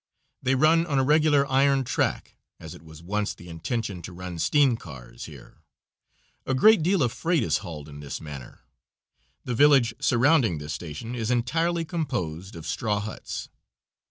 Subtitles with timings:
[0.41, 4.39] They run on a regular iron track, as it was once the intention to run
[4.39, 5.61] steam cars here.
[6.43, 8.61] A great deal of freight is hauled in this manner.
[9.45, 13.49] The village surrounding this station is entirely composed of straw huts.